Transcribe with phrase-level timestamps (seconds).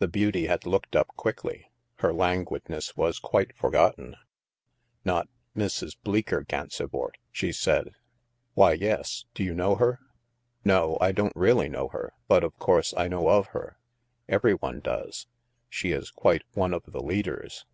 [0.00, 1.70] The beauty had looked up quickly;
[2.00, 4.14] her languid ness was quite forgotten.
[5.02, 5.96] "Not— Mrs.
[6.04, 7.94] Bleecker Gansevoort?" she said.
[8.52, 9.24] Why, yes.
[9.32, 9.98] Do you know her?"
[10.62, 12.12] No, I don't really know her.
[12.28, 13.78] But, of course, I know of her.
[14.28, 15.26] Every one does.
[15.70, 17.64] She is quite one of the leaders.